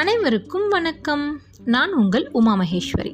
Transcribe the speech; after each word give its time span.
அனைவருக்கும் 0.00 0.68
வணக்கம். 0.68 1.40
நான் 1.64 1.92
உங்கள் 1.92 2.24
உமா 2.32 2.54
மகேஸ்வரி. 2.60 3.12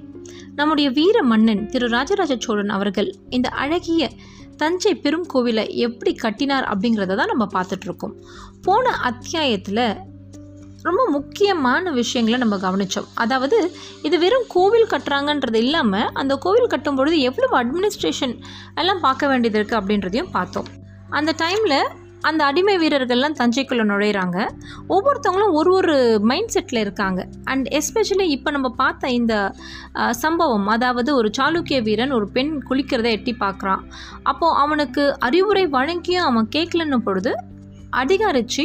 நம்முடைய 0.54 0.90
வீர 0.90 1.22
மன்னன் 1.22 1.69
திரு 1.69 1.87
ராஜராஜ 1.88 2.37
சோழன் 2.38 2.69
அவர்கள் 2.69 3.14
இந்த 3.28 3.48
அழகிய 3.48 4.08
தஞ்சை 4.56 4.95
பெரும் 4.95 5.26
கோவிலை 5.34 5.64
எப்படி 5.76 6.14
கட்டினார் 6.14 6.64
அப்படிங்கிறத 6.64 7.14
தான் 7.14 7.32
நம்ம 7.37 7.46
பார்த்துட்ருக்கோம் 7.54 8.14
போன 8.63 8.90
அத்தியாயத்தில் 8.90 9.96
ரொம்ப 10.82 11.08
முக்கியமான 11.10 11.90
விஷயங்களை 11.90 12.38
நம்ம 12.38 12.56
கவனித்தோம் 12.56 13.08
அதாவது 13.14 13.74
இது 14.03 14.19
வெறும் 14.19 14.46
கோவில் 14.49 14.90
கட்டுறாங்கன்றது 14.90 15.54
இல்லாமல் 15.54 16.10
அந்த 16.12 16.37
கோவில் 16.37 16.66
கட்டும் 16.66 16.95
பொழுது 16.95 17.20
எவ்வளவு 17.20 17.56
அட்மினிஸ்ட்ரேஷன் 17.62 18.37
எல்லாம் 18.74 19.01
பார்க்க 19.01 19.27
வேண்டியது 19.27 19.59
இருக்குது 19.59 19.80
அப்படின்றதையும் 19.80 20.30
பார்த்தோம். 20.30 20.66
அந்த 21.10 21.34
டைமில் 21.38 21.80
அந்த 22.28 22.41
அடிமை 22.48 22.74
வீரர்கள்லாம் 22.82 23.36
தஞ்சைக்குள்ளே 23.40 23.84
நுழையிறாங்க. 23.90 24.38
ஒவ்வொருத்தவங்களும் 24.94 25.54
ஒரு 25.60 25.70
ஒரு 25.78 25.96
மைண்ட் 26.30 26.52
செட்டில் 26.54 26.82
இருக்காங்க. 26.84 27.20
அண்ட் 27.44 27.66
எஸ்பெஷலி 27.78 28.26
இப்போ 28.36 28.50
நம்ம 28.56 28.68
பார்த்த 28.82 29.10
இந்த 29.20 29.34
சம்பவம் 30.24 30.68
அதாவது 30.77 31.10
ஒரு 31.20 31.30
சாளுக்கிய 31.38 31.78
வீரன் 31.88 32.16
ஒரு 32.18 32.28
பெண் 32.36 32.52
குளிக்கிறத 32.68 33.10
எட்டி 33.16 33.34
பார்க்குறான். 33.44 33.82
அப்போது 34.22 34.58
அவனுக்கு 34.64 35.04
அறிவுரை 35.28 35.64
வழங்கியும் 35.77 36.28
அவன் 36.30 36.48
கேட்கலன்னும் 36.56 37.06
பொழுது 37.08 37.32
அதிகாரிச்சு 38.02 38.64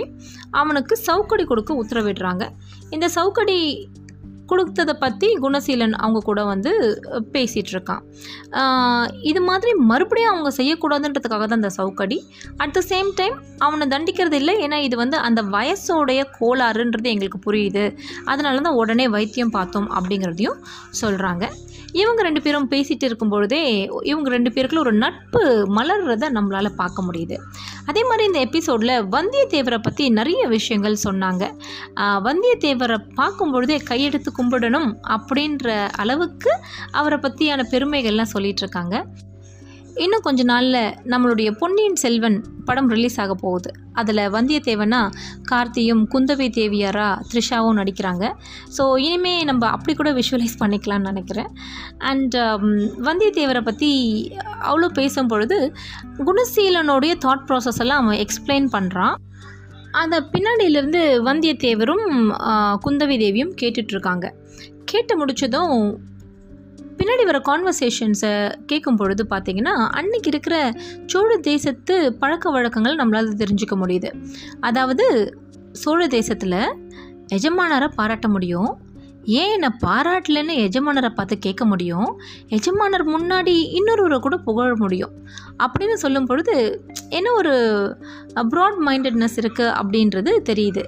அவனுக்கு 0.59 0.93
சவுக்கடி 1.07 1.45
கொடுக்க 1.45 1.71
உத்தரவிடுறாங்க. 1.83 2.43
இந்த 2.95 3.07
சவுக்கடி 3.15 3.57
கொடுத்ததை 4.51 4.93
பற்றி 5.03 5.27
குணசீலன் 5.45 5.95
அவங்க 6.03 6.19
கூட 6.29 6.41
வந்து 6.51 6.71
பேசிகிட்டு 7.35 7.71
இருக்கான் 7.75 8.03
இது 9.29 9.41
மாதிரி 9.49 9.71
மறுபடியும் 9.91 10.31
அவங்க 10.33 10.51
செய்யக்கூடாதுன்றதுக்காக 10.59 11.45
தான் 11.45 11.59
அந்த 11.61 11.71
சவுக்கடி. 11.79 12.17
அட் 12.63 12.75
த 12.77 12.81
சேம் 12.91 13.09
டைம் 13.19 13.35
அவனை 13.65 13.87
தண்டிக்கிறது 13.93 14.37
இல்லை. 14.41 14.55
ஏன்னா 14.65 14.77
இது 14.87 14.95
வந்து 15.03 15.17
அந்த 15.27 15.41
வயசோடைய 15.55 16.21
கோளாறுன்றது 16.39 17.09
எங்களுக்கு 17.13 17.39
புரியுது. 17.47 17.85
அதனால 18.31 18.61
தான் 18.67 18.79
உடனே 18.81 19.07
வைத்தியம் 19.17 19.55
பார்த்தோம் 19.57 19.89
அப்படிங்கிறதையும் 19.97 20.59
சொல்கிறாங்க 21.01 21.45
இவங்க 22.01 22.21
ரெண்டு 22.27 22.41
பேரும் 22.45 22.69
பேசிகிட்டு 22.73 23.05
இருக்கும் 23.09 23.31
பொழுதே 23.33 23.61
இவங்க 24.11 24.29
ரெண்டு 24.35 24.49
பேருக்குள்ள 24.55 24.81
ஒரு 24.85 24.93
நட்பு 25.03 25.41
மலர்றத 25.77 26.29
நம்மளால் 26.37 26.77
பார்க்க 26.81 27.05
முடியுது. 27.07 27.35
அதே 27.89 28.01
மாதிரி 28.09 28.23
இந்த 28.29 28.39
எபிசோடில் 28.47 28.95
வந்தியத்தேவரை 29.15 29.79
பற்றி 29.87 30.05
நிறைய 30.19 30.41
விஷயங்கள் 30.55 31.03
சொன்னாங்க. 31.07 31.43
வந்தியத்தேவரை 32.27 32.97
பார்க்கும் 33.19 33.53
பொழுதே 33.55 33.77
கையெடுத்து 33.91 34.31
கும்பிடணும் 34.39 34.89
அப்படின்ற 35.15 35.77
அளவுக்கு 36.03 36.53
அவரை 36.99 37.19
பற்றியான 37.25 37.65
பெருமைகள்லாம் 37.73 38.33
சொல்லிகிட்ருக்காங்க 38.35 38.95
இன்னும் 40.03 40.23
கொஞ்ச 40.25 40.41
நாளில் 40.49 40.79
நம்மளுடைய 41.11 41.49
பொன்னியின் 41.59 41.99
செல்வன் 42.01 42.37
படம் 42.67 42.89
ரிலீஸ் 42.93 43.17
ஆக 43.23 43.33
போகுது. 43.43 43.69
அதில் 43.99 44.21
வந்தியத்தேவனா 44.35 44.99
கார்த்தியும் 45.51 46.01
குந்தவை 46.13 46.47
தேவியாரா 46.57 47.07
த்ரிஷாவும் 47.29 47.77
நடிக்கிறாங்க. 47.79 48.25
ஸோ 48.77 48.83
இனிமே 49.05 49.33
நம்ம 49.49 49.63
அப்படி 49.75 49.93
கூட 49.99 50.11
விஷுவலைஸ் 50.19 50.57
பண்ணிக்கலாம்னு 50.63 51.09
நினைக்கிறேன். 51.11 51.51
அண்ட் 52.09 52.35
um, 52.43 52.65
வந்தியத்தேவரை 53.07 53.61
பற்றி 53.69 53.91
அவ்வளோ 54.69 54.89
பேசும் 54.99 55.31
பொழுது 55.33 55.59
குணசீலனுடைய 56.27 57.15
தாட் 57.25 57.47
ப்ராசஸ் 57.49 57.81
எல்லாம் 57.85 58.03
அவன் 58.03 58.21
எக்ஸ்பிளைன் 58.25 58.67
பண்ணுறான் 58.75 59.15
அதை 60.01 60.17
பின்னாடியிலேருந்து 60.33 61.01
வந்தியத்தேவரும் 61.29 62.05
குந்தவி 62.85 63.17
தேவியும் 63.23 63.55
கேட்டுட்ருக்காங்க 63.61 64.27
கேட்டு 64.91 65.13
முடிச்சதும் 65.19 65.79
பின்னாடி 66.97 67.23
வர 67.25 67.39
கான்வர்சேஷன்ஸை 67.49 68.31
கேட்கும் 68.65 68.95
பொழுது 68.95 69.23
பார்த்தீங்கன்னா 69.29 69.73
அன்னைக்கு 69.99 70.29
இருக்கிற 70.29 70.55
சோழ 71.05 71.37
தேசத்து 71.37 71.95
பழக்க 72.19 72.51
வழக்கங்கள் 72.51 72.95
நம்மளால் 72.95 73.39
தெரிஞ்சுக்க 73.43 73.75
முடியுது. 73.83 74.11
அதாவது 74.59 75.05
சோழ 75.71 76.07
தேசத்தில் 76.07 76.59
எஜமானரை 77.35 77.87
பாராட்ட 77.95 78.27
முடியும். 78.27 78.69
ஏன் 79.39 79.51
என்னை 79.53 79.69
பாராட்டலன்னு 79.85 80.53
எஜமானரை 80.65 81.09
பார்த்து 81.09 81.35
கேட்க 81.37 81.65
முடியும். 81.65 82.09
எஜமானர் 82.47 83.03
முன்னாடி 83.07 83.55
இன்னொருவரை 83.77 84.19
கூட 84.19 84.37
புகழ 84.37 84.75
முடியும். 84.75 85.13
அப்படின்னு 85.63 85.95
சொல்லும் 86.03 86.25
பொழுது 86.25 86.55
என்ன 87.09 87.31
ஒரு 87.31 87.53
ப்ராட் 88.53 88.79
மைண்டட்னஸ் 88.87 89.37
இருக்குது 89.41 89.73
அப்படின்றது 89.79 90.33
தெரியுது. 90.49 90.83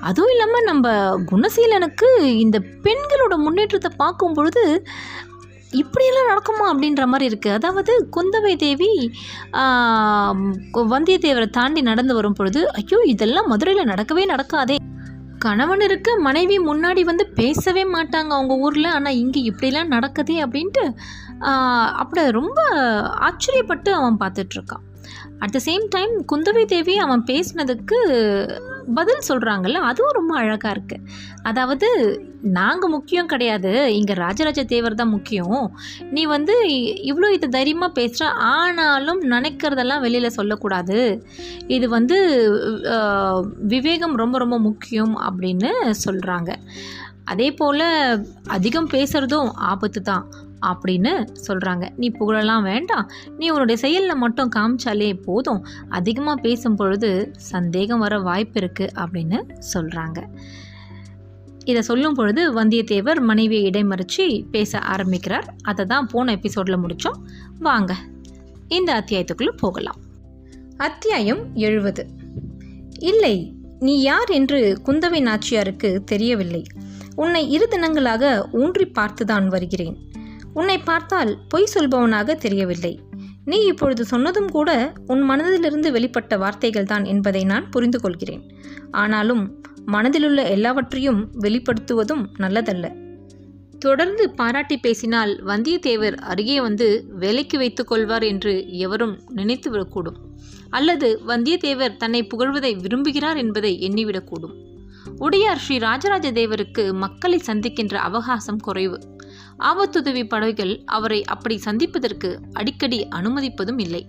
அதுவும் 0.00 0.30
இல்லாமல் 0.30 0.68
நம்ம 0.70 0.94
குணசீலனுக்கு 1.32 2.10
இந்த 2.44 2.58
பெண்களோட 2.82 3.36
முன்னேற்றத்தை 3.36 3.90
பார்க்கும் 3.96 4.34
பொழுது 4.34 4.64
இப்படியெல்லாம் 5.72 6.28
நடக்குமா 6.30 6.64
அப்படின்ற 6.72 7.06
மாதிரி 7.06 7.28
இருக்குது 7.30 7.52
அதாவது 7.52 8.08
குந்தவை 8.16 8.56
தேவி 8.56 9.10
வந்தியத்தேவரை 10.90 11.50
தாண்டி 11.50 11.80
நடந்து 11.82 12.14
வரும் 12.14 12.32
பொழுது 12.32 12.72
ஐயோ 12.72 13.00
இதெல்லாம் 13.04 13.48
மதுரையில் 13.48 13.90
நடக்கவே 13.90 14.24
நடக்காதே. 14.26 14.76
கணவன் 15.38 15.80
இருக்க 15.80 16.16
மனைவி 16.18 16.58
முன்னாடி 16.58 17.02
வந்து 17.04 17.26
பேசவே 17.34 17.84
மாட்டாங்க 17.84 18.30
அவங்க 18.32 18.54
ஊரில் 18.56 18.84
ஆனால் 18.84 19.14
இங்கே 19.14 19.40
இப்படிலாம் 19.40 19.92
நடக்குதே 19.92 20.36
அப்படின்ட்டு 20.44 20.84
அப்படி 21.92 22.30
ரொம்ப 22.30 22.60
ஆச்சரியப்பட்டு 23.20 23.90
அவன் 23.90 24.18
பார்த்துட்ருக்கான் 24.20 24.84
at 25.38 25.50
the 25.50 25.60
same 25.64 25.88
time 25.88 26.24
Kundavai 26.32 26.64
Devi 26.64 26.96
அவன் 26.96 27.22
பேசினதுக்கு 27.26 27.98
பதில் 28.98 29.26
சொல்கிறாங்கல்ல 29.28 29.80
அதுவும் 29.90 30.16
ரொம்ப 30.18 30.32
அழகாக 30.42 30.74
இருக்குது 30.74 31.06
அதாவது 31.50 31.88
நாங்கள் 32.58 32.92
முக்கியம் 32.94 33.30
கிடையாது. 33.32 33.72
இங்கே 33.98 34.14
ராஜராஜ 34.22 34.60
தேவர் 34.72 34.98
தான் 35.00 35.12
முக்கியம். 35.16 35.60
நீ 36.14 36.22
வந்து 36.34 36.54
இவ்வளோ 37.10 37.30
இது 37.36 37.48
தைரியமாக 37.56 37.96
பேசுகிற 37.98 38.28
ஆனாலும் 38.54 39.20
நினைக்கிறதெல்லாம் 39.34 40.04
வெளியில் 40.06 40.36
சொல்லக்கூடாது. 40.38 40.98
இது 41.76 41.88
வந்து 41.96 42.18
விவேகம் 43.74 44.16
ரொம்ப 44.22 44.38
ரொம்ப 44.44 44.58
முக்கியம் 44.68 45.14
அப்படின்னு 45.28 45.72
சொல்கிறாங்க 46.06 46.52
அதே 47.32 47.48
போல் 47.58 47.86
அதிகம் 48.56 48.92
பேசுகிறதும் 48.94 49.50
ஆபத்து 49.72 50.00
தான். 50.08 50.24
அப்படின்னு 50.62 51.26
சொல்கிறாங்க 51.48 51.90
நீ 51.96 52.10
புகழலாம் 52.10 52.62
வேண்டாம். 52.62 53.10
நீ 53.38 53.48
உன்னுடைய 53.48 53.80
செயலில் 53.80 54.14
மட்டும் 54.14 54.50
காமிச்சாலே 54.56 55.22
போதும். 55.22 55.66
அதிகமாக 55.88 56.40
பேசும் 56.40 56.76
பொழுது 56.76 57.30
சந்தேகம் 57.36 57.98
வர 57.98 58.18
வாய்ப்பு 58.18 58.60
இருக்குது 58.60 59.04
அப்படின்னு 59.04 59.40
சொல்கிறாங்க 59.74 60.20
இதை 61.64 61.82
சொல்லும் 61.82 62.14
பொழுது 62.14 62.42
வந்தியத்தேவர் 62.54 63.20
மனைவியை 63.20 63.70
இடைமறித்து 63.70 64.44
பேச 64.50 64.78
ஆரம்பிக்கிறார். 64.78 65.54
அதை 65.62 65.84
தான் 65.84 66.06
போன 66.06 66.32
எபிசோடில் 66.32 66.78
முடித்தோம் 66.78 67.20
வாங்க 67.58 67.94
இந்த 68.68 68.90
அத்தியாயத்துக்குள்ளே 69.00 69.56
போகலாம். 69.56 70.00
அத்தியாயம் 70.76 71.42
எழுபது 71.54 72.06
இல்லை 72.98 73.54
நீ 73.78 74.00
யார் 74.00 74.30
என்று 74.30 74.80
குந்தவை 74.84 75.20
நாச்சியாருக்கு 75.28 76.04
தெரியவில்லை. 76.04 76.62
உன்னை 77.14 77.50
இரு 77.50 77.68
தினங்களாக 77.70 78.44
ஊன்றி 78.52 78.84
பார்த்துதான் 78.86 79.46
வருகிறேன். 79.46 79.96
உன்னை 80.54 80.78
பார்த்தால் 80.78 81.38
பொய் 81.48 81.72
சொல்பவனாக 81.74 82.34
தெரியவில்லை. 82.34 83.00
நீ 83.44 83.56
இப்பொழுது 83.64 84.04
சொன்னதும் 84.04 84.50
கூட 84.50 84.92
உன் 85.06 85.30
மனதிலிருந்து 85.30 85.90
வெளிப்பட்ட 85.90 86.38
வார்த்தைகள் 86.38 86.84
தான் 86.84 87.04
என்பதை 87.04 87.44
நான் 87.44 87.68
புரிந்து 87.68 88.00
கொள்கிறேன். 88.00 88.54
ஆனாலும் 88.90 89.64
மனதிலுள்ள 89.86 90.48
எல்லாவற்றையும் 90.48 91.30
வெளிப்படுத்துவதும் 91.40 92.24
நல்லதல்ல. 92.38 93.00
தொடர்ந்து 93.78 94.30
பாராட்டி 94.30 94.76
பேசினால் 94.76 95.44
வந்தியத்தேவர் 95.44 96.14
அருகே 96.14 96.60
வந்து 96.60 97.04
வேலைக்கு 97.08 97.58
வைத்துக் 97.58 97.86
கொள்வார் 97.86 98.22
என்று 98.22 98.78
எவரும் 98.78 99.20
நினைத்துவிடக்கூடும். 99.36 100.16
அல்லது 100.70 101.20
வந்தியத்தேவர் 101.26 101.96
தன்னை 101.96 102.26
புகழ்வதை 102.26 102.76
விரும்புகிறார் 102.76 103.36
என்பதை 103.36 103.88
எண்ணிவிடக்கூடும். 103.88 104.54
உடையார் 105.16 105.58
ஸ்ரீ 105.58 105.78
ராஜராஜ 105.78 106.32
தேவருக்கு 106.32 106.92
மக்களை 106.92 107.42
சந்திக்கின்ற 107.46 107.94
அவகாசம் 107.94 108.58
குறைவு. 108.58 109.00
ஆபத்துதவி 109.70 110.28
படைகள் 110.28 110.82
அவரை 110.84 111.24
அப்படி 111.24 111.58
சந்திப்பதற்கு 111.58 112.40
அடிக்கடி 112.52 113.08
அனுமதிப்பதும் 113.10 113.80
இல்லை. 113.80 114.08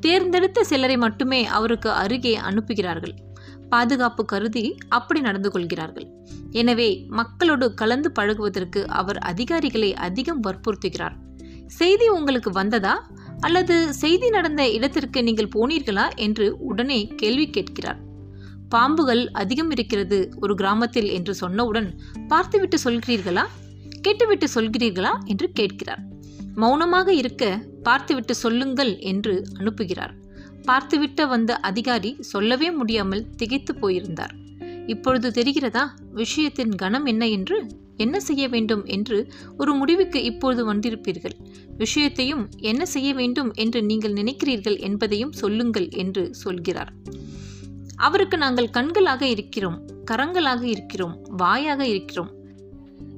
தேர்ந்தெடுத்த 0.00 0.64
சிலரை 0.64 0.96
மட்டுமே 0.96 1.46
அவருக்கு 1.46 1.90
அருகே 1.90 2.38
அனுப்புகிறார்கள். 2.38 3.14
பாதுகாப்பு 3.68 4.24
கருதி 4.24 4.76
அப்படி 4.88 5.20
நடந்து 5.20 5.50
கொள்கிறார்கள். 5.50 6.06
எனவே 6.50 7.04
மக்களோடு 7.08 7.74
கலந்து 7.74 8.12
பழகுவதற்கு 8.12 8.86
அவர் 8.86 9.18
அதிகாரிகளை 9.18 9.94
அதிகம் 9.94 10.42
வற்புறுத்துகிறார். 10.42 11.16
செய்தி 11.66 12.08
உங்களுக்கு 12.08 12.50
வந்ததா? 12.50 13.10
அல்லது 13.40 13.94
செய்தி 13.94 14.30
நடந்த 14.30 14.70
இடத்திற்கு 14.70 15.22
நீங்கள் 15.22 15.52
போனீர்களா? 15.56 16.06
என்று 16.16 16.56
உடனே 16.58 17.06
கேள்வி 17.16 17.50
கேட்கிறார். 17.50 18.00
பாம்புகள் 18.68 19.30
அதிகம் 19.30 19.70
இருக்கிறது 19.70 20.18
ஒரு 20.40 20.54
கிராமத்தில் 20.54 21.10
என்று 21.10 21.34
சொன்னவுடன் 21.40 21.88
பார்த்துவிட்டு 22.28 22.78
சொல்கிறீர்களா? 22.84 23.44
கேட்டுவிட்டு 24.02 24.46
சொல்கிறீர்களா 24.54 25.12
என்று 25.24 25.46
கேட்கிறார். 25.52 26.02
மௌனமாக 26.54 27.08
இருக்க 27.12 27.44
பார்த்துவிட்டு 27.82 28.34
சொல்லுங்கள் 28.34 28.92
என்று 28.98 29.34
அனுப்புகிறார். 29.58 30.12
பார்த்துவிட்ட 30.66 31.26
வந்த 31.28 31.52
அதிகாரி 31.60 32.10
சொல்லவே 32.20 32.70
முடியாமல் 32.70 33.24
திகைத்து 33.36 33.72
போயிருந்தார். 33.74 34.34
இப்பொழுது 34.86 35.28
தெரிகிறதா 35.28 35.84
விஷயத்தின் 36.14 36.74
கணம் 36.74 37.06
என்ன 37.06 37.24
என்று? 37.28 37.56
என்ன 37.96 38.16
செய்ய 38.20 38.44
வேண்டும் 38.48 38.84
என்று 38.86 39.18
ஒரு 39.56 39.72
முடிவுக்கு 39.74 40.18
இப்பொழுது 40.24 40.62
வந்திருப்பீர்கள். 40.72 41.36
விஷயத்தையும் 41.76 42.44
என்ன 42.60 42.82
செய்ய 42.86 43.10
வேண்டும் 43.14 43.50
என்று 43.54 43.80
நீங்கள் 43.82 44.12
நினைக்கிறீர்கள் 44.12 44.78
என்பதையும் 44.80 45.32
சொல்லுங்கள் 45.32 45.88
என்று 45.94 46.34
சொல்கிறார். 46.34 46.92
அவருக்கு 47.96 48.36
நாங்கள் 48.36 48.72
கண்களாக 48.72 49.22
இருக்கிறோம் 49.22 49.78
கரங்களாக 50.10 50.62
இருக்கிறோம் 50.66 51.14
வாயாக 51.38 51.82
இருக்கிறோம். 51.86 52.30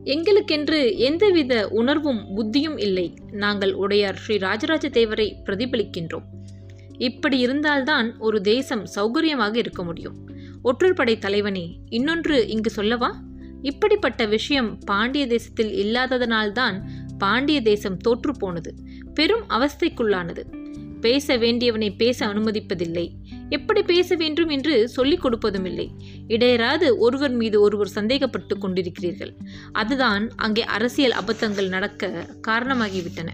எங்களுக்கென்று 0.04 0.96
எந்தவித 0.96 1.68
உணர்வும் 1.68 2.36
புத்தியும் 2.36 2.80
இல்லை. 2.80 3.14
நாங்கள் 3.30 3.72
உடையார் 3.72 4.16
ஸ்ரீ 4.16 4.36
ராஜராஜ 4.36 4.88
தேவரை 4.88 5.32
பிரதிபலிக்கின்றோம். 5.44 6.22
இப்படி 6.98 7.38
இருந்தால்தான் 7.38 8.18
ஒரு 8.18 8.40
தேசம் 8.40 8.86
சௌகரியமாக 8.96 9.56
இருக்க 9.56 9.84
முடியும். 9.84 10.28
ஒற்றுப்படை 10.64 11.18
தலைவனே 11.18 11.78
இன்னொன்று 11.88 12.48
இங்கு 12.48 12.70
சொல்லவா? 12.70 13.22
இப்படிப்பட்ட 13.62 14.24
விஷயம் 14.24 14.78
பாண்டிய 14.78 15.26
தேசத்தில் 15.26 15.86
இல்லாததனால்தான் 15.86 16.80
பாண்டிய 17.18 17.60
தேசம் 17.60 17.96
தோற்று 17.96 18.32
போனது 18.32 18.74
பெரும் 19.14 19.44
அவஸ்தைக்குள்ளானது. 19.48 20.42
பேச 21.00 21.36
வேண்டியவனை 21.36 21.96
பேச 21.96 22.26
அனுமதிப்பதில்லை. 22.26 23.08
எப்படி 23.48 23.82
பேச 23.82 24.16
வேண்டும் 24.16 24.48
என்று 24.48 24.88
சொல்லிக் 24.88 25.24
கொடுப்பதும் 25.24 25.64
இல்லை 25.64 25.90
இடையராது 26.28 26.96
ஒருவர் 26.96 27.30
மீது 27.30 27.60
ஒருவர் 27.60 27.90
சந்தேகப்பட்டு 27.94 28.58
கொண்டிருக்கிறீர்கள். 28.58 29.34
அதுதான் 29.72 30.30
அங்கே 30.36 30.64
அரசியல் 30.64 31.12
அபத்தங்கள் 31.12 31.68
நடக்க 31.68 32.28
காரணமாகிவிட்டன. 32.48 33.28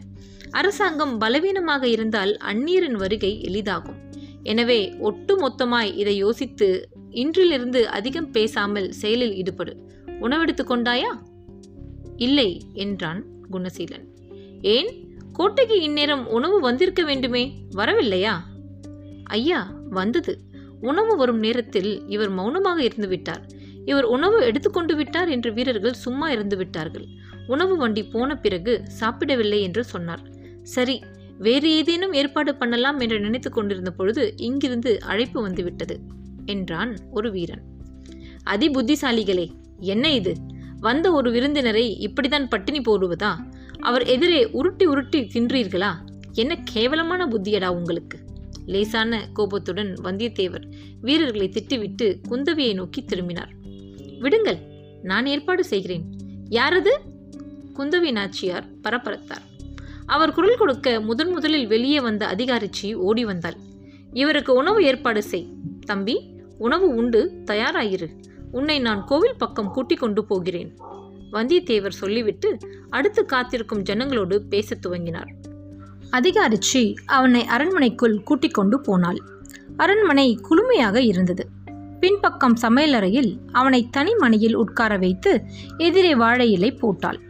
அரசாங்கம் 0.50 1.18
பலவீனமாக 1.18 1.88
இருந்தால் 1.88 2.36
அந்நீரின் 2.36 2.92
வருகை 2.92 3.40
எளிதாகும். 3.42 3.96
எனவே 4.42 4.94
ஒட்டு 4.98 5.48
மொத்தமாய் 5.48 5.96
இதை 5.96 6.16
யோசித்து 6.16 6.88
இன்றிலிருந்து 7.10 7.82
அதிகம் 7.82 8.30
பேசாமல் 8.30 8.92
செயலில் 8.92 9.34
ஈடுபடு. 9.34 9.76
உணவெடுத்து 10.20 10.64
கொண்டாயா? 10.64 11.12
இல்லை 12.16 12.60
என்றான் 12.72 13.24
குணசீலன். 13.50 14.06
ஏன்? 14.60 15.08
கோட்டைக்கு 15.32 15.80
இந்நேரம் 15.80 16.28
உணவு 16.28 16.60
வந்திருக்க 16.60 17.04
வேண்டுமே? 17.04 17.64
வரவில்லையா? 17.76 18.36
ஐயா 19.24 19.78
வந்தது. 19.90 20.32
உணவு 20.80 21.16
வரும் 21.16 21.38
நேரத்தில் 21.38 22.08
இவர் 22.08 22.30
மௌனமாக 22.30 22.78
இருந்து 22.82 23.08
விட்டார் 23.08 23.44
இவர் 23.86 24.04
உணவு 24.04 24.44
எடுத்துக்கொண்டு 24.44 24.96
விட்டார் 24.96 25.28
என்று 25.28 25.52
வீரர்கள் 25.52 25.92
சும்மா 25.92 26.30
இருந்து 26.30 26.56
விட்டார்கள். 26.56 27.06
உணவு 27.46 27.76
வண்டி 27.76 28.02
போன 28.04 28.36
பிறகு 28.36 28.72
சாப்பிடவில்லை 29.00 29.60
என்று 29.60 29.84
சொன்னார். 29.84 30.22
சரி 30.62 31.02
வேறு 31.38 31.68
ஏதேனும் 31.76 32.12
ஏற்பாடு 32.12 32.54
பண்ணலாம் 32.54 32.98
என்று 33.00 33.20
நினைத்து 33.20 33.50
கொண்டிருந்த 33.50 33.90
பொழுது 33.90 34.32
இங்கிருந்து 34.36 35.00
அழைப்பு 35.02 35.42
வந்துவிட்டது 35.42 35.96
என்றான் 36.46 36.96
ஒரு 37.10 37.30
வீரன். 37.30 37.62
அதி 38.44 38.68
புத்திசாலிகளே 38.68 39.46
என்ன 39.78 40.12
இது? 40.12 40.34
வந்த 40.80 41.12
ஒரு 41.12 41.30
விருந்தினரை 41.30 41.96
இப்படித்தான் 41.98 42.48
பட்டினி 42.48 42.80
போடுவதா? 42.80 43.32
அவர் 43.80 44.04
எதிரே 44.04 44.50
உருட்டி 44.50 44.86
உருட்டி 44.86 45.20
தின்றீர்களா? 45.34 45.90
என்ன 46.32 46.56
கேவலமான 46.72 47.26
புத்தியடா 47.26 47.68
உங்களுக்கு. 47.68 48.18
லேசான 48.70 49.28
கோபத்துடன் 49.32 49.94
வந்தியத்தேவர் 50.04 50.72
வீரர்களை 51.00 51.48
திட்டிவிட்டு 51.48 52.16
குந்தவியை 52.30 52.74
நோக்கி 52.74 53.04
திரும்பினார். 53.04 53.52
விடுங்கள் 54.18 54.58
நான் 55.02 55.26
ஏற்பாடு 55.26 55.64
செய்கிறேன். 55.64 56.04
யாரது? 56.50 56.98
குந்தவி 57.76 58.12
நாச்சியார் 58.12 58.64
பரபரத்தார். 58.82 59.42
அவர் 60.06 60.32
குரல் 60.32 60.56
கொடுக்க 60.56 61.00
முதன் 61.00 61.30
முதலில் 61.30 61.66
வெளியே 61.66 62.00
வந்த 62.00 62.26
அதிகாரிச்சி 62.26 62.94
ஓடி 62.94 63.24
வந்தாள். 63.24 63.56
இவருக்கு 64.12 64.54
உணவு 64.54 64.84
ஏற்பாடு 64.84 65.22
செய். 65.22 65.48
தம்பி 65.80 66.40
உணவு 66.58 66.94
உண்டு 66.94 67.32
தயாராயிரு. 67.44 68.08
உன்னை 68.52 68.78
நான் 68.78 69.04
கோவில் 69.04 69.36
பக்கம் 69.38 69.72
கூட்டிக் 69.72 69.98
கொண்டு 69.98 70.24
போகிறேன். 70.24 70.76
வந்தியத்தேவர் 71.32 71.88
சொல்லிவிட்டு 71.88 72.58
அடுத்து 72.88 73.26
காத்திருக்கும் 73.26 73.82
ஜனங்களோடு 73.82 74.38
பேசத் 74.38 74.86
துவங்கினார். 74.86 75.34
அதிகாரிச்சி 76.12 76.94
அவனை 77.06 77.44
அரண்மனைக்குள் 77.44 78.22
கூட்டிக் 78.22 78.54
கொண்டு 78.54 78.80
போனாள். 78.80 79.20
அரண்மனை 79.76 80.38
குளுமையாக 80.50 80.96
இருந்தது. 80.96 81.48
பின்பக்கம் 82.00 82.56
சமையலறையில் 82.62 83.36
அவனை 83.52 83.88
தனி 83.90 84.14
மனையில் 84.14 84.54
உட்கார 84.54 84.98
வைத்து 84.98 85.42
எதிரே 85.78 86.14
வாழை 86.14 86.52
இலை 86.52 86.70
போட்டாள். 86.72 87.20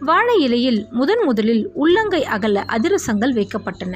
வாழை 0.00 0.40
இலையில் 0.40 0.86
முதன் 0.90 1.24
முதலில் 1.24 1.70
உள்ளங்கை 1.74 2.24
அகல 2.24 2.64
அதிரசங்கள் 2.68 3.34
வைக்கப்பட்டன. 3.34 3.94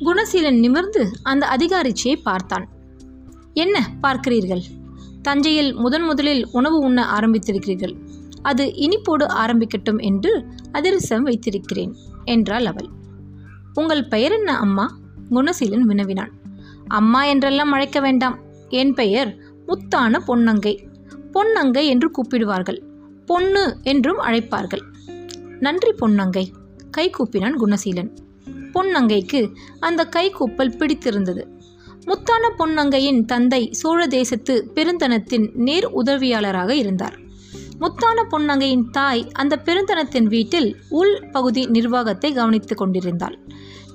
குணசீலன் 0.00 0.58
நிமிர்ந்து 0.58 1.08
அந்த 1.22 1.46
அதிகாரிச்சியை 1.46 2.16
பார்த்தான். 2.22 2.68
என்ன 3.54 3.90
பார்க்கிறீர்கள்? 4.02 4.62
தஞ்சையில் 5.22 5.74
முதன் 5.74 6.02
முதலில் 6.02 6.48
உணவு 6.52 6.78
உண்ண 6.78 7.06
ஆரம்பித்திருக்கிறீர்கள். 7.20 7.96
அது 8.42 8.64
இனிப்போடு 8.64 9.26
ஆரம்பிக்கட்டும் 9.44 10.00
என்று 10.00 10.44
அதிரசம் 10.72 11.22
வைத்திருக்கிறேன் 11.22 11.94
என்றாள் 12.24 12.64
அவள். 12.64 12.88
உங்கள் 13.78 14.08
பெயர் 14.08 14.32
என்ன 14.32 14.58
அம்மா? 14.58 14.86
குணசீலன் 15.30 15.86
வினவினான் 15.90 16.32
அம்மா 16.88 17.20
என்றெல்லாம் 17.24 17.72
அழைக்க 17.72 18.00
வேண்டாம். 18.00 18.36
என் 18.68 18.94
பெயர் 18.94 19.30
முத்தான 19.66 20.20
பொன்னங்கை. 20.28 20.74
பொன்னங்கை 21.32 21.84
என்று 21.86 22.10
கூப்பிடுவார்கள். 22.10 22.80
பொண்ணு 23.26 23.64
என்றும் 23.82 24.20
அழைப்பார்கள். 24.20 24.84
நன்றி 25.60 25.90
பொன்னங்கை 25.90 26.44
கை 26.90 27.10
கூப்பினான் 27.10 27.58
குணசீலன். 27.58 28.10
பொன்னங்கைக்கு 28.74 29.40
அந்த 29.80 30.08
கைகூப்பல் 30.16 30.76
பிடித்திருந்தது. 30.76 31.44
முத்தான 32.06 32.44
பொன்னங்கையின் 32.58 33.24
தந்தை 33.24 33.62
சோழ 33.72 34.06
தேசத்து 34.06 34.54
பெருந்தனத்தின் 34.74 35.46
நேர் 35.54 35.86
உதவியாளராக 36.02 36.70
இருந்தார். 36.74 37.16
முத்தான 37.80 38.24
பொன்னங்கையின் 38.30 38.90
தாய் 38.90 39.28
அந்த 39.32 39.54
பெருந்தனத்தின் 39.64 40.26
வீட்டில் 40.26 40.70
உள் 40.88 41.14
பகுதி 41.32 41.66
நிர்வாகத்தை 41.66 42.32
கவனித்துக் 42.32 42.78
கொண்டிருந்தாள். 42.78 43.36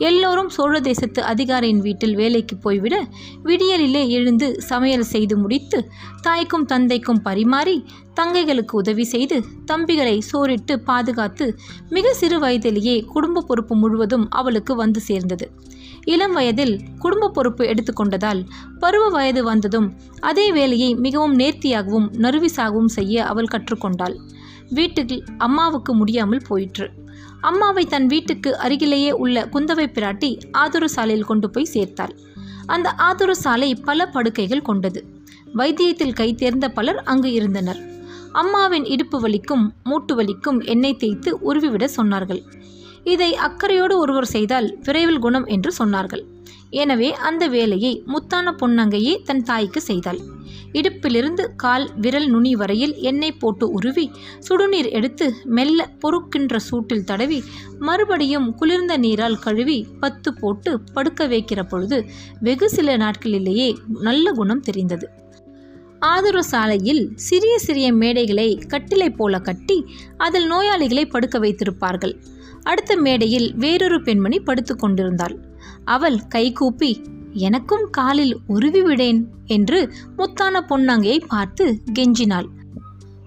எல்லோரும் 0.04 0.50
சோழ 0.50 0.74
தேசத்து 0.80 1.22
அதிகாரியின் 1.24 1.82
வீட்டில் 1.82 2.16
வேலைக்கு 2.16 2.56
போய்விட 2.58 2.96
விடியலிலே 3.44 4.02
எழுந்து 4.10 4.48
சமையல் 4.62 5.06
செய்து 5.12 5.36
முடித்து 5.38 5.80
தாய்க்கும் 6.22 6.66
தந்தைக்கும் 6.66 7.22
பரிமாறி 7.22 7.76
தங்கைகளுக்கு 8.20 8.76
உதவி 8.76 9.06
செய்து 9.06 9.38
தம்பிகளை 9.72 10.16
சோறிட்டு 10.32 10.76
பாதுகாத்து 10.86 11.46
மிக 11.90 12.14
சிறு 12.14 12.40
வயதிலேயே 12.40 12.98
குடும்ப 13.14 13.46
பொறுப்பு 13.48 13.76
முழுவதும் 13.76 14.26
அவளுக்கு 14.32 14.76
வந்து 14.76 15.02
சேர்ந்தது. 15.02 15.48
இளம் 16.06 16.34
வயதில் 16.34 16.80
குடும்ப 17.00 17.30
பொறுப்பு 17.30 17.66
எடுத்துக்கொண்டதால் 17.66 18.46
பருவ 18.80 19.10
வயது 19.10 19.44
வந்ததும் 19.44 19.94
அதே 20.20 20.52
வேலையை 20.52 20.96
மிகவும் 20.96 21.40
நேர்த்தியாகவும் 21.40 22.08
நறுவிசாகவும் 22.18 22.86
செய்ய 22.86 23.26
அவள் 23.26 23.52
கற்றுக்கொண்டாள். 23.52 24.16
வீட்டில் 24.70 25.24
அம்மாவுக்கு 25.38 25.96
முடியாமல் 25.96 26.44
போயிற்று. 26.48 26.90
அம்மாவை 27.42 27.86
தன் 27.86 28.06
வீட்டுக்கு 28.06 28.58
அருகிலேயே 28.58 29.12
உள்ள 29.12 29.46
குந்தவை 29.46 29.88
பிராட்டி 29.88 30.38
ஆதுர 30.52 30.88
சாலையில் 30.88 31.26
கொண்டு 31.26 31.50
போய் 31.50 31.72
சேர்த்தாள். 31.74 32.14
அந்த 32.66 32.90
ஆதுர 32.90 33.34
சாலை 33.34 33.76
பல 33.76 34.06
படுக்கைகள் 34.06 34.62
கொண்டது. 34.62 35.06
வைத்தியத்தில் 35.54 36.14
கை 36.14 36.34
தேர்ந்த 36.34 36.70
பலர் 36.70 37.04
அங்கு 37.04 37.32
இருந்தனர். 37.32 37.78
அம்மாவின் 38.32 38.86
இடுப்பு 38.86 39.20
வலிக்கும் 39.20 39.74
மூட்டு 39.84 40.16
வலிக்கும் 40.16 40.64
எண்ணெய் 40.66 40.96
தேய்த்து 40.96 41.54
உருவிவிட 41.54 41.88
சொன்னார்கள். 41.98 42.44
இதை 43.04 43.30
அக்கறையோடு 43.48 43.96
ஒருவர் 43.98 44.32
செய்தால் 44.36 44.68
விரைவில் 44.84 45.24
குணம் 45.26 45.46
என்று 45.46 45.72
சொன்னார்கள். 45.80 46.24
எனவே 46.82 47.10
அந்த 47.28 47.44
வேலையை 47.48 47.92
முத்தான 48.14 48.54
பொன்னங்கையே 48.62 49.14
தன் 49.24 49.44
தாய்க்கு 49.44 49.82
செய்தாள். 49.82 50.22
இடுப்பிலிருந்து 50.80 51.44
கால் 51.56 51.86
விரல் 51.96 52.28
நுனி 52.28 52.56
வரையில் 52.56 52.94
எண்ணெய் 53.10 53.38
போட்டு 53.42 53.66
உருவி 53.70 54.06
சுடுநீர் 54.40 54.90
எடுத்து 54.90 55.26
மெல்ல 55.58 55.88
பொறுக்கின்ற 56.04 56.60
சூட்டில் 56.70 57.04
தடவி 57.04 57.40
மறுபடியும் 57.80 58.48
குளிர்ந்த 58.56 58.94
நீரால் 58.98 59.40
கழுவி 59.40 59.78
பத்து 60.00 60.32
போட்டு 60.34 60.72
படுக்க 60.94 61.28
வைக்கிற 61.28 61.64
பொழுது 61.64 62.00
வெகு 62.40 62.70
சில 62.70 62.98
நாட்களிலேயே 62.98 63.70
நல்ல 64.00 64.32
குணம் 64.32 64.66
தெரிந்தது. 64.70 65.08
ஆதுர 66.00 66.38
சாலையில் 66.42 67.04
சிறிய 67.16 67.58
சிறிய 67.58 67.90
மேடைகளை 67.94 68.50
கட்டிலை 68.68 69.10
போல 69.16 69.40
கட்டி 69.40 69.78
அதில் 70.18 70.48
நோயாளிகளை 70.52 71.06
படுக்க 71.10 71.38
வைத்திருப்பார்கள். 71.40 72.16
அடுத்த 72.64 72.96
மேடையில் 72.98 73.54
வேறொரு 73.56 74.02
பெண்மணி 74.02 74.40
படுத்து 74.40 74.76
கொண்டிருந்தாள். 74.76 75.36
அவள் 75.86 76.20
கைகூப்பி 76.28 76.92
எனக்கும் 77.32 77.90
காலில் 77.90 78.38
உருவி 78.48 78.82
விடேன் 78.82 79.22
என்று 79.46 79.94
முத்தான 80.18 80.62
பொன்னங்கையை 80.70 81.22
பார்த்து 81.28 81.82
கெஞ்சினாள். 82.00 82.46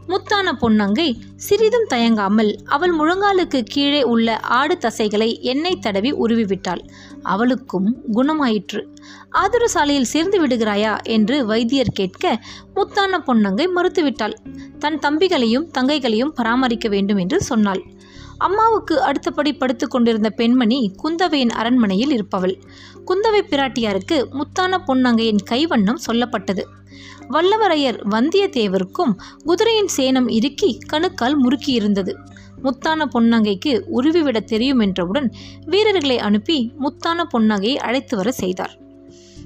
முத்தான 0.08 0.48
பொன்னங்கை 0.60 1.06
சிறிதும் 1.36 1.86
தயங்காமல் 1.90 2.56
அவள் 2.64 2.92
முழங்காலுக்கு 2.96 3.62
கீழே 3.64 4.02
உள்ள 4.02 4.36
ஆடு 4.38 4.78
தசைகளை 4.80 5.40
எண்ணெய் 5.40 5.78
தடவி 5.78 6.12
உருவிவிட்டாள் 6.12 6.82
அவளுக்கும் 7.22 7.88
குணமாயிற்று. 8.12 8.82
ஆதுர 9.30 9.66
சாலையில் 9.66 10.04
சேர்ந்து 10.04 10.46
விடுகிறாயா? 10.46 11.02
என்று 11.02 11.46
வைத்தியர் 11.46 11.92
கேட்க 11.92 12.40
முத்தான 12.74 13.18
பொன்னங்கை 13.26 13.66
மறுத்துவிட்டாள். 13.76 14.36
தன் 14.78 14.98
தம்பிகளையும் 14.98 15.68
தங்கைகளையும் 15.78 16.34
பராமரிக்க 16.34 16.88
வேண்டும் 16.88 17.16
என்று 17.16 17.40
சொன்னாள். 17.40 17.82
அம்மாவுக்கு 18.38 19.02
அடுத்தபடி 19.02 19.52
படுத்து 19.52 19.88
கொண்டிருந்த 19.88 20.30
பெண்மணி 20.30 20.94
குந்தவையின் 21.02 21.50
அரண்மனையில் 21.50 22.10
இருப்பவள். 22.10 22.58
குந்தவை 23.06 23.40
பிராட்டியாருக்கு 23.40 24.26
முத்தான 24.30 24.78
பொன்னங்கையின் 24.86 25.42
கைவண்ணம் 25.50 26.02
சொல்லப்பட்டது. 26.06 26.62
வல்லவரையர் 27.30 27.98
வந்தியத்தேவருக்கும் 28.10 29.12
குதிரையின் 29.44 29.88
சேனம் 29.96 30.30
இறுக்கி 30.30 30.78
கணுக்கால் 30.86 31.42
முறுக்கியிருந்தது. 31.44 32.14
முத்தான 32.64 33.04
பொன்னங்கைக்கு 33.14 33.80
உருவிவிட 33.94 34.44
தெரியும் 34.44 34.78
என்றவுடன் 34.78 35.32
வீரர்களை 35.66 36.18
அனுப்பி 36.18 36.72
முத்தான 36.80 37.24
பொன்னங்கையை 37.34 37.74
அழைத்து 37.74 38.16
வர 38.16 38.32
செய்தார். 38.32 38.78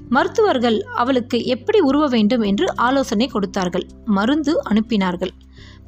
மருத்துவர்கள் 0.09 0.81
அவளுக்கு 0.81 1.45
எப்படி 1.45 1.79
உருவ 1.79 2.07
வேண்டும் 2.07 2.41
என்று 2.41 2.75
ஆலோசனை 2.75 3.27
கொடுத்தார்கள். 3.27 3.87
மருந்து 4.05 4.61
அனுப்பினார்கள். 4.69 5.29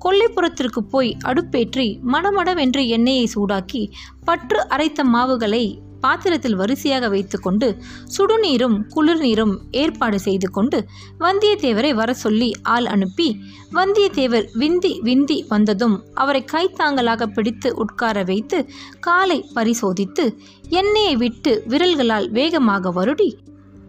கொல்லைப்புறத்திற்கு 0.04 0.82
போய் 0.92 1.12
அடுப்பேற்றி 1.24 1.88
மடமடவென்று 2.14 2.84
எண்ணெயை 2.90 3.26
சூடாக்கி 3.36 3.82
பற்று 4.26 4.60
அரைத்த 4.70 5.04
மாவுகளை 5.06 5.66
பாத்திரத்தில் 6.04 6.56
வரிசையாக 6.56 7.06
வைத்துக்கொண்டு 7.10 7.68
சுடுநீரும் 8.16 8.76
குளிர்நீரும் 8.96 9.54
ஏற்பாடு 9.74 10.18
செய்து 10.20 10.48
கொண்டு 10.52 10.80
வந்தியத்தேவரை 11.20 11.92
வர 11.94 12.14
சொல்லி 12.14 12.50
ஆள் 12.66 12.88
அனுப்பி 12.88 13.28
வந்தியத்தேவர் 13.74 14.48
விந்தி 14.54 14.92
விந்தி 15.02 15.38
வந்ததும் 15.50 15.96
அவரை 16.14 16.42
கைத்தாங்கலாக 16.46 17.28
பிடித்து 17.28 17.72
உட்கார 17.76 18.24
வைத்து 18.24 18.60
காலை 19.00 19.40
பரிசோதித்து 19.56 20.26
எண்ணெயை 20.74 21.16
விட்டு 21.16 21.54
விரல்களால் 21.68 22.30
வேகமாக 22.32 22.92
வருடி 22.92 23.30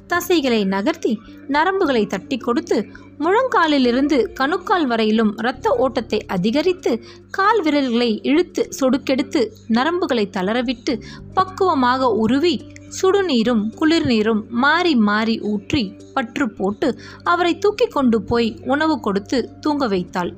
தசைகளை 0.07 0.61
நகர்த்தி 0.67 1.13
நரம்புகளை 1.49 2.05
தட்டி 2.07 2.37
கொடுத்து 2.37 2.79
முழங்காலிலிருந்து 3.19 4.33
கணுக்கால் 4.35 4.87
வரையிலும் 4.87 5.33
இரத்த 5.37 5.77
ஓட்டத்தை 5.79 6.21
அதிகரித்து 6.27 6.93
கால் 7.31 7.63
விரல்களை 7.63 8.21
இழுத்து 8.23 8.69
சொடுக்கெடுத்து 8.81 9.53
நரம்புகளை 9.69 10.27
தளரவிட்டு 10.31 10.95
பக்குவமாக 11.35 12.11
உருவி 12.15 12.55
சுடுநீரும் 13.03 13.63
குளிர்நீரும் 13.81 14.49
மாறி 14.49 14.97
மாறி 14.97 15.41
ஊற்றி 15.41 15.97
பற்று 16.15 16.51
போட்டு 16.51 16.99
அவரை 17.25 17.59
தூக்கி 17.59 17.87
கொண்டு 17.87 18.23
போய் 18.23 18.59
உணவு 18.65 19.01
கொடுத்து 19.01 19.51
தூங்க 19.61 19.89
வைத்தாள். 19.89 20.33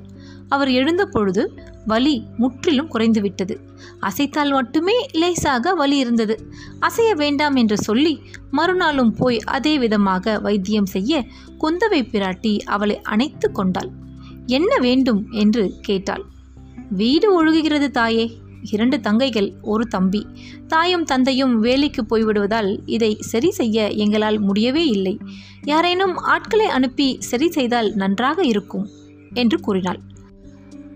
அவர் 0.49 0.71
எழுந்த 0.71 1.05
பொழுது 1.05 1.61
வலி 1.85 2.23
முற்றிலும் 2.37 2.91
குறைந்துவிட்டது. 2.91 3.57
அசைத்தால் 3.99 4.51
மட்டுமே 4.51 5.05
லேசாக 5.13 5.73
வலி 5.73 5.97
இருந்தது. 5.97 6.51
அசைய 6.79 7.13
வேண்டாம் 7.15 7.55
என்று 7.55 7.77
சொல்லி 7.77 8.19
மறுநாளும் 8.51 9.15
போய் 9.15 9.39
அதே 9.39 9.77
விதமாக 9.77 10.39
வைத்தியம் 10.39 10.85
செய்ய 10.85 11.25
குந்தவை 11.61 12.03
பிராட்டி 12.07 12.59
அவளை 12.59 13.01
அணைத்து 13.01 13.51
கொண்டாள். 13.51 13.89
என்ன 14.45 14.77
வேண்டும்? 14.77 15.27
என்று 15.31 15.73
கேட்டாள். 15.81 16.23
வீடு 16.89 17.27
ஒழுகுகிறது 17.29 17.89
தாயே. 17.89 18.39
இரண்டு 18.71 18.97
தங்கைகள் 18.97 19.53
ஒரு 19.61 19.87
தம்பி. 19.87 20.27
தாயும் 20.67 21.03
தந்தையும் 21.03 21.59
வேலைக்கு 21.59 22.05
போய்விடுவதால் 22.09 22.77
இதை 22.85 23.17
சரி 23.19 23.51
செய்ய 23.51 23.89
எங்களால் 23.89 24.39
முடியவே 24.39 24.87
இல்லை. 24.87 25.19
யாரேனும் 25.63 26.15
ஆட்களை 26.15 26.65
அனுப்பி 26.65 27.15
சரி 27.19 27.51
செய்தால் 27.51 27.93
நன்றாக 27.93 28.43
இருக்கும் 28.43 28.87
என்று 29.33 29.59
கூறினாள். 29.59 29.99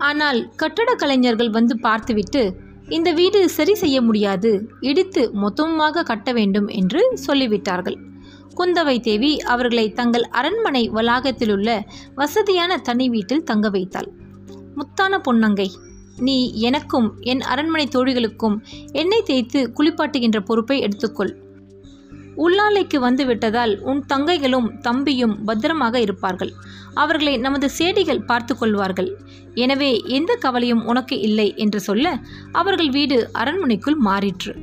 ஆனால் 0.10 0.39
கட்டடக் 0.55 1.01
கலைஞர்கள் 1.01 1.50
வந்து 1.50 1.75
பார்த்துவிட்டு 1.79 2.41
இந்த 2.89 3.10
வீடு 3.12 3.39
சரி 3.50 3.74
செய்ய 3.75 3.98
முடியாது 4.01 4.51
இடித்து 4.81 5.22
மொத்தமாக 5.34 6.03
கட்ட 6.03 6.29
வேண்டும் 6.34 6.67
என்று 6.79 7.01
சொல்லிவிட்டார்கள். 7.27 7.98
குந்தவை 8.58 8.96
தேவி 9.00 9.31
அவர்களை 9.53 9.86
தங்கள் 9.89 10.25
அரண்மனை 10.39 10.84
வளாகத்திலுள்ள 10.89 11.70
வசதியான 12.15 12.77
தனி 12.88 13.05
வீட்டில் 13.10 13.48
தங்க 13.50 13.70
வைத்தாள். 13.70 14.10
முத்தான 14.75 15.20
பொன்னங்கை 15.27 15.70
நீ 16.27 16.38
எனக்கும் 16.62 17.08
என் 17.31 17.43
அரண்மனை 17.51 17.86
தோழிகளுக்கும் 17.96 18.58
எண்ணெய் 18.91 19.27
தேய்த்து 19.29 19.60
குளிப்பாட்டுகின்ற 19.77 20.39
பொறுப்பை 20.39 20.77
எடுத்துக்கொள். 20.81 21.31
உள்ளாலைக்கு 22.36 22.98
வந்து 23.00 23.26
விட்டதால் 23.26 23.80
உன் 23.82 24.02
தங்கைகளும் 24.14 24.70
தம்பியும் 24.82 25.44
பத்திரமாக 25.46 26.00
இருப்பார்கள். 26.00 26.52
அவர்களை 26.94 27.38
நமது 27.38 27.70
சேடிகள் 27.78 28.26
பார்த்து 28.26 28.58
கொள்வார்கள். 28.58 29.10
எனவே 29.56 30.02
எந்த 30.06 30.36
கவலையும் 30.36 30.86
உனக்கு 30.86 31.20
இல்லை 31.20 31.54
என்று 31.56 31.80
சொல்ல 31.80 32.20
அவர்கள் 32.52 32.90
வீடு 32.90 33.30
அரண்மனைக்குள் 33.32 33.98
மாறிற்று. 34.06 34.54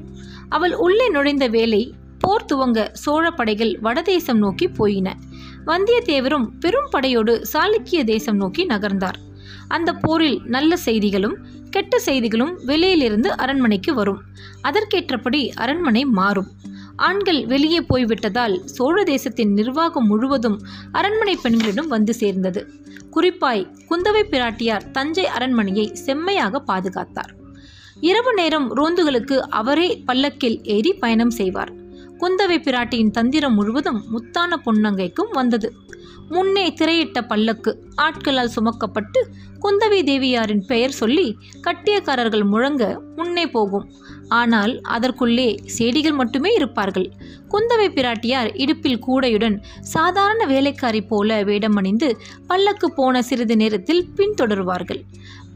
அவள் 0.48 0.74
உள்ளே 0.74 1.08
நுழைந்த 1.08 1.46
வேலை 1.48 1.94
போர் 2.18 2.44
துவங்க 2.44 2.88
சோழ 2.92 3.30
படைகள் 3.30 3.78
வடதேசம் 3.80 4.38
நோக்கி 4.38 4.68
போயின. 4.68 5.16
வந்தியத்தேவரும் 5.66 6.46
பெரும் 6.60 6.88
படையோடு 6.90 7.46
சாளுக்கிய 7.52 8.04
தேசம் 8.04 8.36
நோக்கி 8.36 8.64
நகர்ந்தார். 8.64 9.18
அந்த 9.68 9.92
போரில் 9.92 10.42
நல்ல 10.44 10.76
செய்திகளும் 10.76 11.36
கெட்ட 11.70 11.98
செய்திகளும் 11.98 12.54
வெளியிலிருந்து 12.64 13.36
அரண்மனைக்கு 13.36 13.94
வரும். 13.94 14.20
அதற்கேற்றபடி 14.62 15.50
அரண்மனை 15.54 16.04
மாறும். 16.04 16.50
ஆண்கள் 16.98 17.46
வெளியே 17.46 17.80
போய்விட்டதால் 17.80 18.54
சோழ 18.64 19.04
தேசத்தின் 19.04 19.52
நிர்வாகம் 19.52 20.06
முழுவதும் 20.06 20.56
அரண்மனை 20.92 21.36
பெண்களிடம் 21.36 21.88
வந்து 21.88 22.14
சேர்ந்தது. 22.14 22.60
குறிப்பாய் 23.10 23.66
குந்தவை 23.90 24.22
பிராட்டியார் 24.30 24.90
தஞ்சை 24.90 25.26
அரண்மனையை 25.26 25.86
செம்மையாக 25.94 26.62
பாதுகாத்தார். 26.66 27.32
இரவு 28.00 28.34
நேரம் 28.34 28.66
ரோந்துகளுக்கு 28.76 29.36
அவரே 29.38 30.02
பல்லக்கில் 30.06 30.58
ஏறி 30.64 30.92
பயணம் 30.92 31.30
செய்வார். 31.30 31.72
குந்தவை 32.18 32.58
பிராட்டியின் 32.58 33.10
தந்திரம் 33.10 33.54
முழுவதும் 33.54 34.00
முத்தான 34.12 34.56
பொன்னங்கைக்கும் 34.66 35.32
வந்தது. 35.32 35.70
முன்னே 36.28 36.64
திரையிட்ட 36.72 37.18
பல்லக்கு 37.22 37.72
ஆட்களால் 37.96 38.54
சுமக்கப்பட்டு 38.56 39.20
குந்தவை 39.62 40.00
தேவியாரின் 40.02 40.64
பெயர் 40.66 40.90
சொல்லி 40.90 41.36
கட்டியக்காரர்கள் 41.62 42.44
முழங்க 42.44 43.00
முன்னே 43.16 43.46
போகும். 43.46 43.86
ஆனால் 44.28 44.80
அதற்குள்ளே 44.80 45.60
செடிகள் 45.64 46.12
மட்டுமே 46.12 46.54
இருப்பார்கள். 46.54 47.12
குந்தவை 47.50 47.88
பிராட்டியார் 47.88 48.50
இடுப்பில் 48.54 49.04
கூடையுடன் 49.06 49.62
சாதாரண 49.80 50.46
வேலைக்காரி 50.46 51.02
போல 51.02 51.44
வேடமணிந்து 51.44 52.16
பல்லக்கு 52.46 52.92
போன 52.92 53.22
சிறிது 53.22 53.56
நேரத்தில் 53.56 54.08
பின்தொடருவார்கள். 54.16 55.02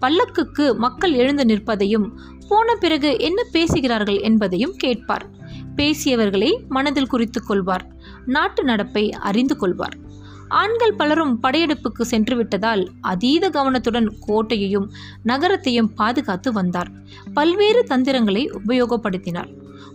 பல்லக்குக்கு 0.00 0.76
மக்கள் 0.76 1.12
எழுந்து 1.12 1.44
நிற்பதையும் 1.44 2.08
போன 2.48 2.74
பிறகு 2.74 3.18
என்ன 3.18 3.42
பேசுகிறார்கள் 3.52 4.20
என்பதையும் 4.20 4.76
கேட்பார். 4.76 5.26
பேசியவர்களை 5.76 6.66
மனதில் 6.68 7.06
குறித்து 7.06 7.42
கொள்வார். 7.42 7.86
நாட்டு 8.26 8.64
நடப்பை 8.64 9.10
அறிந்து 9.10 9.56
கொள்வார். 9.56 10.01
ஆண்கள் 10.60 10.94
பலரும் 10.94 11.34
படையெடுப்புக்கு 11.42 12.02
சென்று 12.02 12.36
விட்டதால் 12.36 12.82
அதீத 13.00 13.50
கவனத்துடன் 13.50 14.08
கோட்டையையும் 14.28 14.88
நகரத்தையும் 15.24 15.90
பாதுகாத்து 15.94 16.52
வந்தார். 16.52 16.90
பல்வேறு 17.34 17.84
தந்திரங்களை 17.84 18.50
உபயோகப்படுத்தினார். 18.50 19.50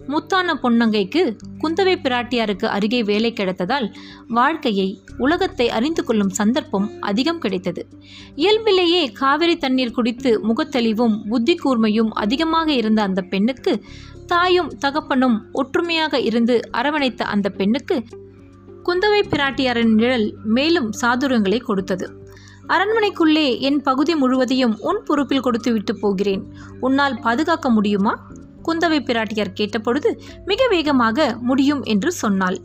முத்தான 0.08 0.54
பொன்னங்கைக்கு 0.64 1.22
குந்தவை 1.64 1.96
பிராட்டியாருக்கு 2.04 2.66
அருகே 2.66 3.04
வேலை 3.04 3.34
கிடைத்ததால் 3.34 3.88
வாழ்க்கையை 4.28 5.02
உலகத்தை 5.18 5.70
அறிந்து 5.70 6.04
கொள்ளும் 6.04 6.30
சந்தர்ப்பம் 6.30 6.88
அதிகம் 7.00 7.40
கிடைத்தது. 7.40 7.88
இயல்பிலேயே 8.36 9.12
காவிரி 9.12 9.58
தண்ணீர் 9.58 9.92
குடித்து 9.92 10.32
முகத்தெளிவும் 10.48 11.18
புத்தி 11.30 11.56
கூர்மையும் 11.56 12.10
அதிகமாக 12.10 12.74
இருந்த 12.74 13.02
அந்த 13.02 13.22
பெண்ணுக்கு 13.22 13.84
தாயும் 14.26 14.72
தகப்பனும் 14.78 15.38
ஒற்றுமையாக 15.54 16.20
இருந்து 16.20 16.56
அரவணைத்த 16.72 17.24
அந்த 17.26 17.50
பெண்ணுக்கு 17.50 17.98
குந்தவை 18.88 19.22
பிராட்டியாரின் 19.30 19.94
நிழல் 19.94 20.36
மேலும் 20.44 20.92
சாதுரங்களை 21.02 21.62
கொடுத்தது. 21.62 22.06
அரண்மனைக்குள்ளே 22.68 23.60
என் 23.60 23.82
பகுதி 23.82 24.16
முழுவதையும் 24.16 24.78
உன் 24.80 25.04
பொறுப்பில் 25.06 25.40
கொடுத்து 25.40 25.72
விட்டு 25.72 25.96
போகிறேன். 25.96 26.44
உன்னால் 26.80 27.20
பாதுகாக்க 27.22 27.70
முடியுமா? 27.70 28.28
குந்தவை 28.66 29.00
பிராட்டியார் 29.00 29.54
கேட்டபொழுது 29.54 30.20
மிக 30.46 30.68
வேகமாக 30.68 31.38
முடியும் 31.42 31.84
என்று 31.84 32.12
சொன்னாள். 32.12 32.58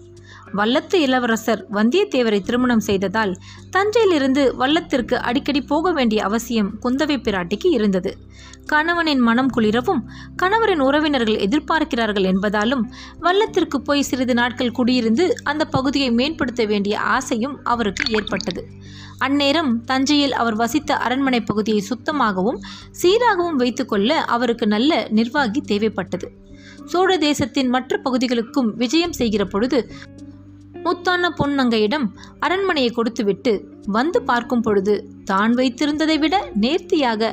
வல்லத்து 0.54 0.96
இளவரசர் 1.00 1.62
வந்தியத்தேவரை 1.72 2.40
திருமணம் 2.42 2.80
செய்ததால் 2.80 3.32
தஞ்சையிலிருந்து 3.70 4.42
வல்லத்திற்கு 4.58 5.14
அடிக்கடி 5.14 5.60
போக 5.62 5.92
வேண்டிய 5.92 6.24
அவசியம் 6.24 6.70
குந்தவை 6.82 7.16
பிராட்டிக்கு 7.18 7.68
இருந்தது. 7.70 8.16
கணவனின் 8.66 9.18
மனம் 9.18 9.50
குளிரவும் 9.50 10.02
கணவரின் 10.42 10.80
உறவினர்கள் 10.80 11.38
எதிர்பார்க்கிறார்கள் 11.38 12.26
என்பதாலும் 12.32 12.84
வல்லத்திற்கு 13.20 13.76
போய் 13.76 14.02
சிறிது 14.02 14.34
நாட்கள் 14.34 14.76
குடியிருந்து 14.78 15.30
அந்த 15.42 15.64
பகுதியை 15.64 16.10
மேம்படுத்த 16.10 16.64
வேண்டிய 16.64 17.00
ஆசையும் 17.00 17.64
அவருக்கு 17.64 18.04
ஏற்பட்டது. 18.12 18.64
அந்நேரம் 19.18 19.72
தஞ்சையில் 19.84 20.32
அவர் 20.32 20.54
வசித்த 20.54 20.96
அரண்மனை 20.96 21.40
பகுதியை 21.40 21.80
சுத்தமாகவும் 21.80 22.62
சீராகவும் 23.02 23.56
வைத்துக்கொள்ள 23.56 24.12
அவருக்கு 24.14 24.66
நல்ல 24.66 25.06
நிர்வாகி 25.10 25.60
தேவைப்பட்டது. 25.68 26.28
சோழ 26.84 27.16
தேசத்தின் 27.18 27.68
மற்ற 27.68 27.98
பகுதிகளுக்கும் 27.98 28.74
விஜயம் 28.76 29.12
செய்கிற 29.12 29.44
பொழுது 29.44 29.78
முத்தான 30.84 31.30
பொன்னங்கையிடம் 31.38 32.06
அரண்மனையை 32.40 32.90
கொடுத்துவிட்டு 32.90 33.52
வந்து 33.90 34.22
பார்க்கும் 34.22 34.60
பொழுது 34.60 34.94
தான் 35.24 35.54
வைத்திருந்ததை 35.54 36.18
விட 36.18 36.36
நேர்த்தியாக 36.54 37.32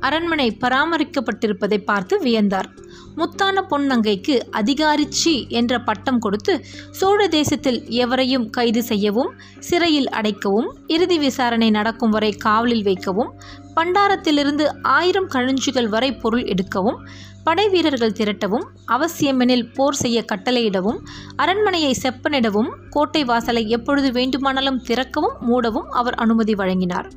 அரண்மனை 0.00 0.46
பராமரிக்கப்பட்டிருப்பதை 0.60 1.78
பார்த்து 1.84 2.14
வியந்தார். 2.24 2.68
முத்தான 3.16 3.62
பொன்னங்கைக்கு 3.70 4.34
அதிகாரிச்சி 4.50 5.32
என்ற 5.48 5.78
பட்டம் 5.78 6.18
கொடுத்து 6.18 6.54
சோழ 6.90 7.28
தேசத்தில் 7.28 7.78
எவரையும் 7.88 8.50
கைது 8.50 8.82
செய்யவும் 8.82 9.30
சிறையில் 9.58 10.08
அடைக்கவும் 10.08 10.68
இறுதி 10.86 11.18
விசாரணை 11.18 11.70
நடக்கும் 11.70 12.10
வரை 12.10 12.32
காவலில் 12.36 12.82
வைக்கவும் 12.82 13.32
பண்டாரத்திலிருந்து 13.74 14.66
ஆயிரம் 14.82 15.30
கழிஞ்சுகள் 15.34 15.88
வரை 15.88 16.10
பொருள் 16.16 16.44
எடுக்கவும் 16.44 17.00
படை 17.46 17.64
வீரர்கள் 17.72 18.16
திரட்டவும் 18.18 18.64
அவசியமெனில் 18.94 19.64
போர் 19.74 19.98
செய்ய 20.00 20.18
கட்டளையிடவும் 20.30 20.98
அரண்மனையை 21.42 21.92
செப்பனிடவும் 22.02 22.70
கோட்டை 22.94 23.22
வாசலை 23.24 23.62
எப்பொழுது 23.76 24.08
வேண்டுமானாலும் 24.12 24.80
திறக்கவும் 24.88 25.36
மூடவும் 25.48 25.88
அவர் 26.00 26.16
அனுமதி 26.24 26.54
வழங்கினார். 26.54 27.08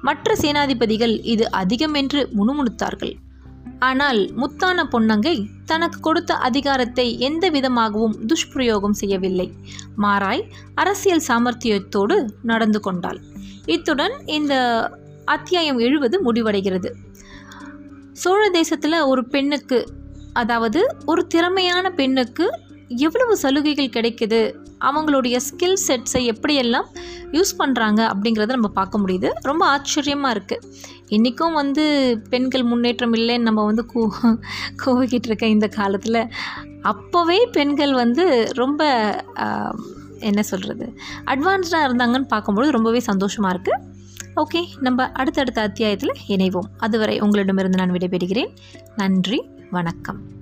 மற்ற 0.00 0.36
சேனாதிபதிகள் 0.42 1.14
இது 1.34 1.44
அதிகம் 1.62 1.94
என்று 1.94 2.22
முணுமுணுத்தார்கள். 2.38 3.14
ஆனால் 3.88 4.20
முத்தான 4.40 4.78
பொன்னங்கை 4.92 5.36
தனக்கு 5.70 5.98
கொடுத்த 6.00 6.32
அதிகாரத்தை 6.48 7.06
எந்த 7.28 7.44
விதமாகவும் 7.50 8.18
துஷ்பிரயோகம் 8.26 8.98
செய்யவில்லை. 9.00 9.48
மாறாய் 10.04 10.42
அரசியல் 10.74 11.26
சாமர்த்தியத்தோடு 11.28 12.16
நடந்து 12.42 12.80
கொண்டாள். 12.80 13.18
இத்துடன் 13.76 14.14
இந்த 14.38 14.54
அத்தியாயம் 15.34 15.78
எழுவது 15.78 16.16
முடிவடைகிறது. 16.26 16.90
சோழ 18.22 18.42
தேசத்தில் 18.56 18.96
ஒரு 19.10 19.22
பெண்ணுக்கு 19.32 19.78
அதாவது 20.40 20.80
ஒரு 21.10 21.22
திறமையான 21.26 21.86
பெண்ணுக்கு 22.00 22.46
எவ்வளவு 23.06 23.34
சலுகைகள் 23.42 23.94
கிடைக்குது? 23.96 24.40
அவங்களுடைய 24.88 25.36
ஸ்கில் 25.46 25.78
செட்ஸை 25.86 26.20
எப்படியெல்லாம் 26.32 26.88
யூஸ் 27.36 27.52
பண்ணுறாங்க 27.60 28.00
அப்படிங்கிறத 28.12 28.56
நம்ம 28.58 28.70
பார்க்க 28.78 29.00
முடியுது. 29.02 29.28
ரொம்ப 29.50 29.62
ஆச்சரியமாக 29.74 30.34
இருக்குது 30.36 30.66
இன்றைக்கும் 31.16 31.56
வந்து 31.60 31.84
பெண்கள் 32.32 32.64
முன்னேற்றம் 32.70 33.16
இல்லைன்னு 33.18 33.48
நம்ம 33.48 33.64
வந்து 33.70 33.84
கூ 33.92 34.02
கோவிக்கிட்டு 34.84 35.30
இருக்க 35.30 35.46
இந்த 35.56 35.68
காலத்தில். 35.78 36.20
அப்போவே 36.92 37.38
பெண்கள் 37.56 37.94
வந்து 38.02 38.26
ரொம்ப 38.62 38.82
என்ன 40.30 40.42
சொல்கிறது 40.50 40.86
அட்வான்ஸ்டாக 41.32 41.86
இருந்தாங்கன்னு 41.88 42.32
பார்க்கும்பொழுது 42.34 42.76
ரொம்பவே 42.78 43.00
சந்தோஷமாக 43.10 43.54
இருக்குது 43.54 43.80
ஓகே 44.36 44.64
நம்ம 44.80 45.12
அடுத்தடுத்த 45.12 45.60
அத்தியாயத்தில் 45.60 46.12
இணைவோம். 46.28 46.70
அதுவரை 46.76 47.20
உங்களிடமிருந்து 47.20 47.78
நான் 47.78 47.90
விடைபெறுகிறேன். 47.90 48.56
நன்றி 48.96 49.44
வணக்கம். 49.70 50.32